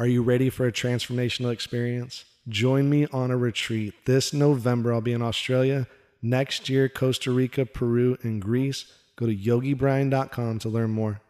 [0.00, 2.24] Are you ready for a transformational experience?
[2.48, 3.94] Join me on a retreat.
[4.04, 5.88] This November, I'll be in Australia.
[6.22, 8.84] Next year, Costa Rica, Peru, and Greece.
[9.16, 11.20] Go to yogibrian.com to learn more.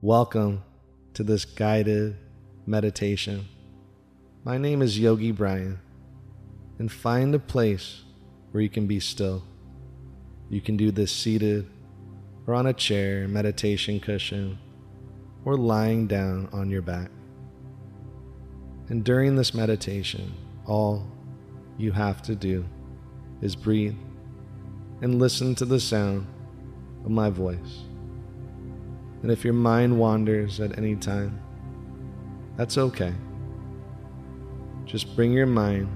[0.00, 0.64] Welcome
[1.14, 2.16] to this guided
[2.66, 3.46] meditation.
[4.42, 5.78] My name is Yogi Brian,
[6.80, 8.02] and find a place
[8.50, 9.44] where you can be still.
[10.50, 11.70] You can do this seated
[12.48, 14.58] or on a chair, meditation cushion,
[15.44, 17.12] or lying down on your back.
[18.88, 20.32] And during this meditation,
[20.66, 21.06] all
[21.76, 22.64] you have to do
[23.42, 23.96] is breathe
[25.02, 26.26] and listen to the sound
[27.04, 27.82] of my voice.
[29.22, 31.38] And if your mind wanders at any time,
[32.56, 33.12] that's okay.
[34.86, 35.88] Just bring your mind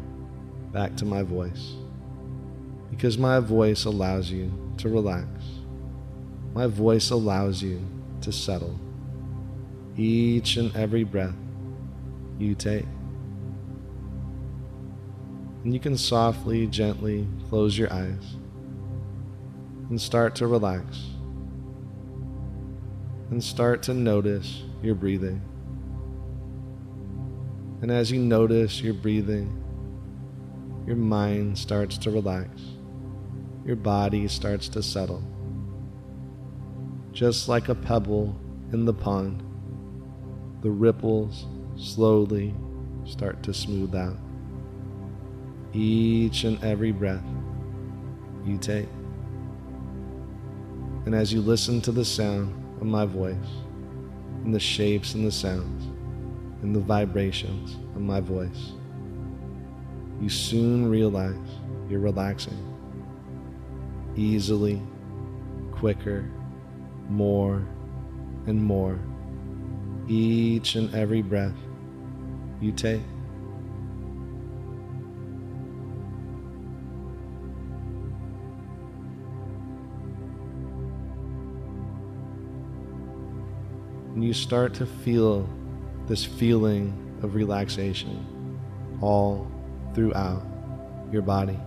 [0.71, 1.75] back to my voice
[2.91, 5.27] because my voice allows you to relax.
[6.53, 7.83] My voice allows you
[8.21, 8.79] to settle
[9.97, 11.35] each and every breath
[12.39, 12.87] you take.
[15.65, 18.37] And you can softly, gently close your eyes
[19.89, 21.09] and start to relax.
[23.31, 25.41] And start to notice your breathing.
[27.81, 29.63] And as you notice your breathing,
[30.87, 32.49] your mind starts to relax.
[33.65, 35.23] Your body starts to settle.
[37.13, 38.39] Just like a pebble
[38.73, 39.43] in the pond,
[40.63, 41.47] the ripples
[41.83, 42.55] slowly
[43.05, 44.17] start to smooth out.
[45.73, 47.25] Each and every breath
[48.45, 48.89] you take.
[51.07, 53.37] And as you listen to the sound of my voice,
[54.45, 55.85] and the shapes and the sounds,
[56.63, 58.73] and the vibrations of my voice,
[60.21, 61.37] you soon realize
[61.89, 62.69] you're relaxing
[64.15, 64.81] easily,
[65.73, 66.31] quicker,
[67.09, 67.67] more
[68.47, 68.99] and more
[70.09, 71.55] each and every breath
[72.63, 73.03] you take.
[84.15, 85.49] And you start to feel
[86.07, 88.61] this feeling of relaxation
[89.01, 89.51] all
[89.95, 90.47] throughout
[91.11, 91.59] your body.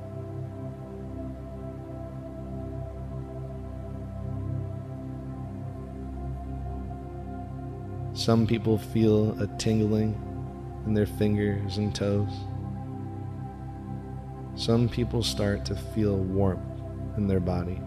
[8.13, 10.16] Some people feel a tingling
[10.85, 12.31] in their fingers and toes.
[14.56, 16.62] Some people start to feel warmth
[17.18, 17.81] in their body.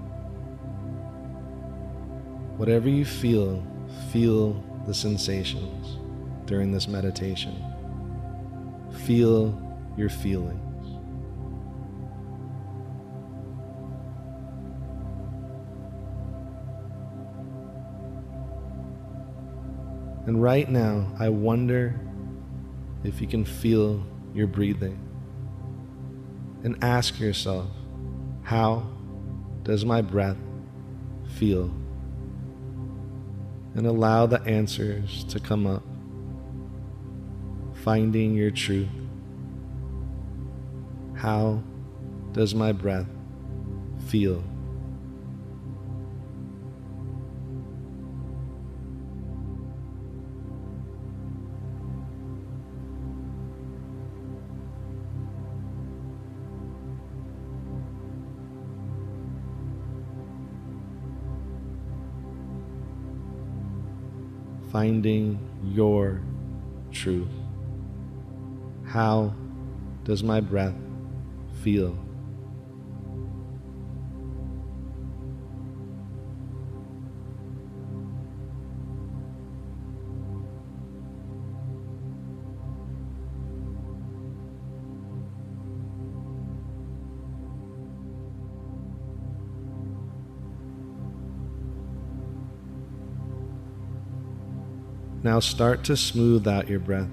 [2.56, 3.62] Whatever you feel,
[4.10, 5.98] feel the sensations
[6.47, 7.64] during this meditation.
[9.06, 9.58] Feel
[9.97, 10.64] your feelings.
[20.26, 21.98] And right now, I wonder
[23.04, 24.04] if you can feel
[24.34, 24.98] your breathing.
[26.64, 27.69] And ask yourself,
[28.42, 28.86] how
[29.62, 30.36] does my breath
[31.37, 31.70] feel?
[33.75, 35.84] And allow the answers to come up.
[37.84, 38.88] Finding your truth.
[41.14, 41.62] How
[42.32, 43.06] does my breath
[44.06, 44.42] feel?
[64.70, 66.20] Finding your
[66.92, 67.28] truth.
[68.84, 69.34] How
[70.04, 70.74] does my breath
[71.62, 71.96] feel?
[95.28, 97.10] Now start to smooth out your breath.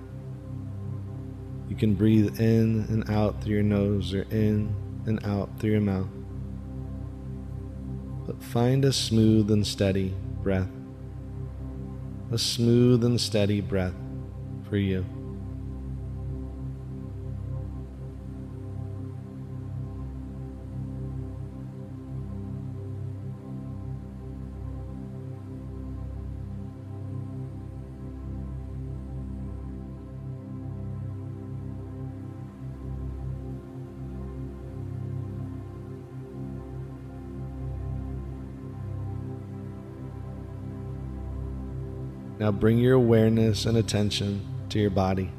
[1.68, 4.74] You can breathe in and out through your nose or in
[5.06, 6.08] and out through your mouth.
[8.26, 10.70] But find a smooth and steady breath.
[12.32, 13.96] A smooth and steady breath
[14.70, 15.06] for you.
[42.38, 45.32] Now bring your awareness and attention to your body.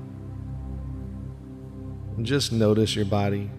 [2.17, 3.51] And just notice your body.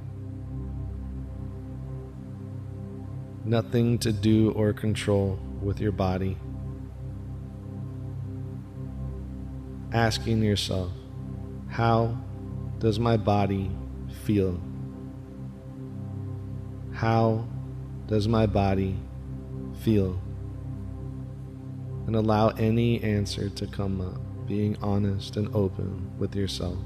[3.45, 6.37] Nothing to do or control with your body.
[9.93, 10.91] Asking yourself,
[11.69, 12.17] how
[12.79, 13.69] does my body
[14.23, 14.59] feel?
[16.91, 17.45] How
[18.07, 18.97] does my body
[19.81, 20.19] feel?
[22.07, 26.77] And allow any answer to come up, being honest and open with yourself.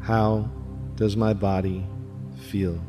[0.00, 0.48] How
[0.94, 1.84] does my body
[2.48, 2.80] feel?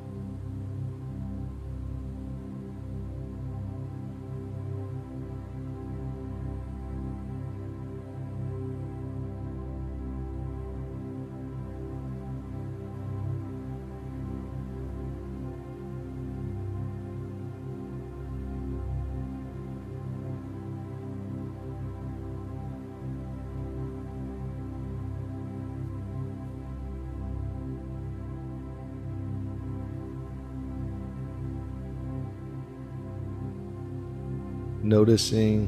[34.83, 35.67] Noticing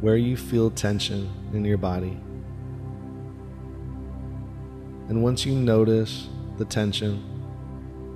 [0.00, 2.18] where you feel tension in your body.
[5.08, 7.22] And once you notice the tension,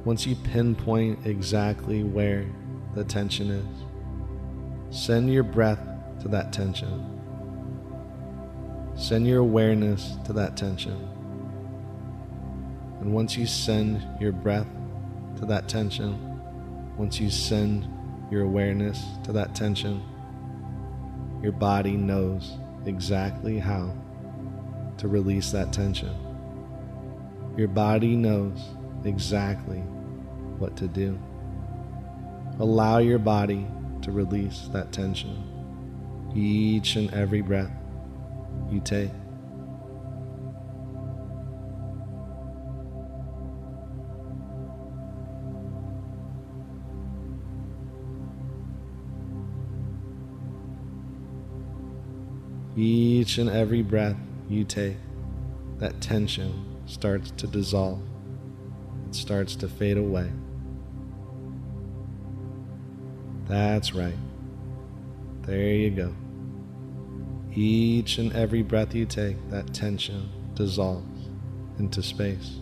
[0.04, 2.44] once you pinpoint exactly where
[2.94, 5.80] the tension is, send your breath
[6.20, 7.08] to that tension.
[8.94, 11.08] Send your awareness to that tension.
[13.00, 14.68] And once you send your breath
[15.38, 16.18] to that tension,
[16.96, 17.88] once you send
[18.30, 20.02] your awareness to that tension,
[21.42, 22.56] your body knows
[22.86, 23.94] exactly how
[24.98, 26.14] to release that tension.
[27.56, 28.60] Your body knows
[29.04, 29.80] exactly
[30.58, 31.18] what to do.
[32.60, 33.66] Allow your body
[34.02, 35.48] to release that tension
[36.34, 37.70] each and every breath
[38.70, 39.10] you take.
[53.32, 54.18] Each and every breath
[54.50, 54.98] you take,
[55.78, 58.02] that tension starts to dissolve.
[59.08, 60.30] It starts to fade away.
[63.48, 64.18] That's right.
[65.46, 66.14] There you go.
[67.54, 71.30] Each and every breath you take, that tension dissolves
[71.78, 72.58] into space.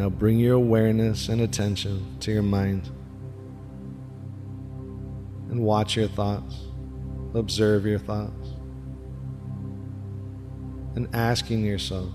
[0.00, 2.88] Now bring your awareness and attention to your mind
[5.50, 6.58] and watch your thoughts,
[7.34, 8.48] observe your thoughts,
[10.94, 12.08] and asking yourself,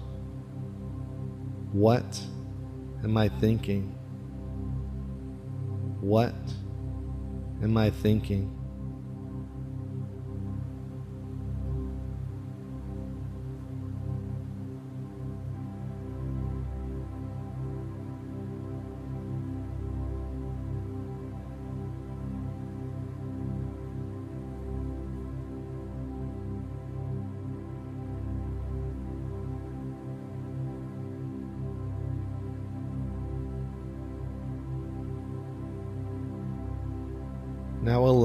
[1.73, 2.19] what
[3.03, 3.95] am I thinking?
[6.01, 6.33] What
[7.61, 8.51] am I thinking?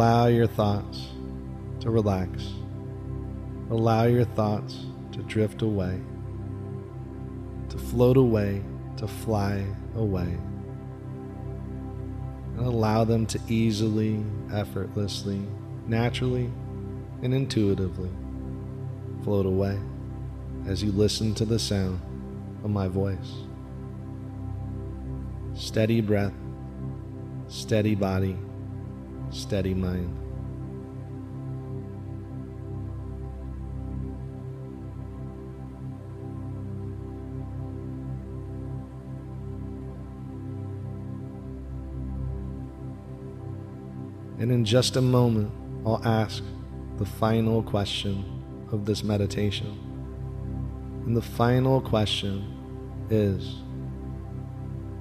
[0.01, 1.09] Allow your thoughts
[1.79, 2.55] to relax.
[3.69, 6.01] Allow your thoughts to drift away,
[7.69, 8.63] to float away,
[8.97, 9.63] to fly
[9.97, 10.39] away.
[12.57, 15.43] And allow them to easily, effortlessly,
[15.87, 16.51] naturally,
[17.21, 18.11] and intuitively
[19.23, 19.79] float away
[20.67, 22.01] as you listen to the sound
[22.65, 23.35] of my voice.
[25.55, 26.33] Steady breath,
[27.49, 28.39] steady body
[29.31, 30.17] steady mind.
[44.41, 45.53] And in just a moment,
[45.85, 46.43] I'll ask
[46.97, 48.25] the final question
[48.73, 49.79] of this meditation.
[51.05, 52.45] And the final question
[53.11, 53.57] is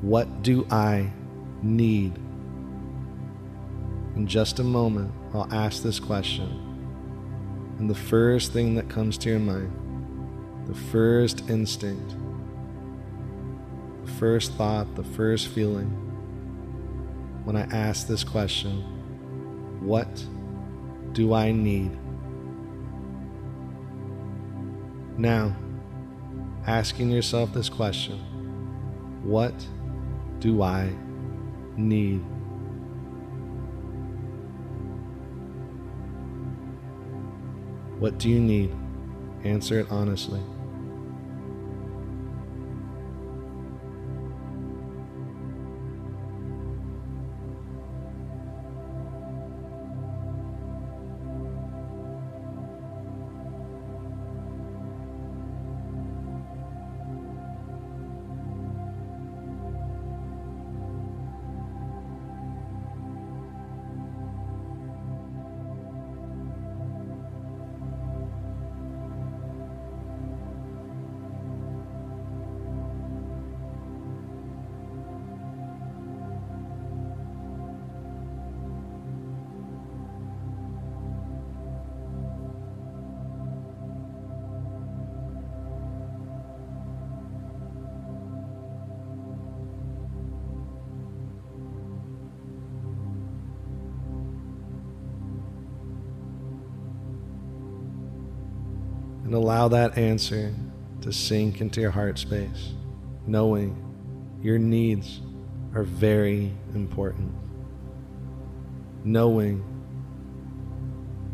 [0.02, 1.10] What do I
[1.62, 2.20] need?
[4.20, 6.50] In just a moment, I'll ask this question.
[7.80, 9.72] And the first thing that comes to your mind,
[10.68, 12.16] the first instinct,
[14.04, 15.88] the first thought, the first feeling
[17.46, 18.82] when I ask this question
[19.80, 20.10] What
[21.14, 21.98] do I need?
[25.18, 25.56] Now,
[26.68, 28.20] asking yourself this question
[29.24, 29.56] What
[30.40, 30.94] do I
[31.78, 32.22] need?
[38.00, 38.74] What do you need?
[39.44, 40.42] Answer it honestly.
[99.30, 100.52] And allow that answer
[101.02, 102.74] to sink into your heart space,
[103.28, 103.78] knowing
[104.42, 105.22] your needs
[105.76, 107.32] are very important,
[109.04, 109.64] knowing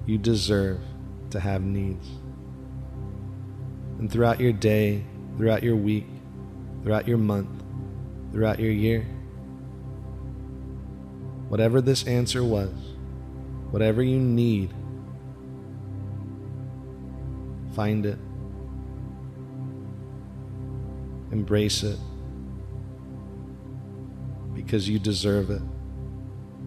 [0.05, 0.81] you deserve
[1.29, 2.05] to have needs.
[3.97, 5.01] And throughout your day,
[5.37, 6.07] throughout your week,
[6.83, 7.63] throughout your month,
[8.33, 9.07] throughout your year,
[11.47, 12.73] whatever this answer was,
[13.71, 14.73] whatever you need
[17.75, 18.17] Find it.
[21.31, 21.99] Embrace it.
[24.53, 25.61] Because you deserve it.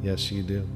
[0.03, 0.69] Yes, you do.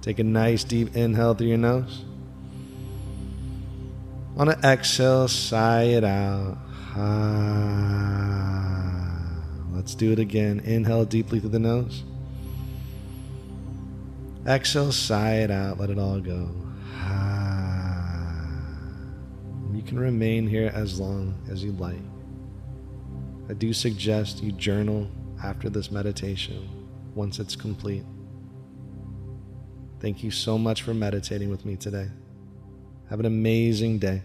[0.00, 2.04] Take a nice deep inhale through your nose.
[4.38, 6.56] On an exhale, sigh it out.
[6.96, 7.95] Ah.
[9.86, 10.58] Let's do it again.
[10.64, 12.02] Inhale deeply through the nose.
[14.44, 15.78] Exhale, sigh it out.
[15.78, 16.50] Let it all go.
[16.96, 18.48] Ah.
[19.72, 22.02] You can remain here as long as you like.
[23.48, 25.08] I do suggest you journal
[25.44, 26.68] after this meditation
[27.14, 28.02] once it's complete.
[30.00, 32.08] Thank you so much for meditating with me today.
[33.08, 34.22] Have an amazing day.